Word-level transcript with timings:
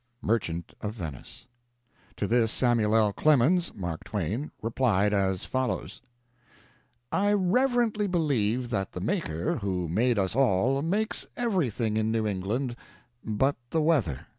Merchant 0.23 0.73
of 0.81 0.95
Venice. 0.95 1.45
To 2.17 2.25
this 2.25 2.51
Samuel 2.51 2.95
L. 2.95 3.13
Clemens 3.13 3.71
(Mark 3.75 4.03
Twain) 4.03 4.49
replied 4.59 5.13
as 5.13 5.45
follows: 5.45 6.01
I 7.11 7.33
reverently 7.33 8.07
believe 8.07 8.71
that 8.71 8.93
the 8.93 8.99
Maker 8.99 9.57
who 9.57 9.87
made 9.87 10.17
us 10.17 10.35
all 10.35 10.81
makes 10.81 11.27
everything 11.37 11.97
in 11.97 12.11
New 12.11 12.25
England 12.25 12.75
but 13.23 13.57
the 13.69 13.81
weather. 13.83 14.25